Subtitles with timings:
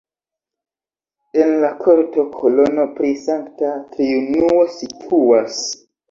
[1.41, 5.61] En la korto kolono pri Sankta Triunuo situas.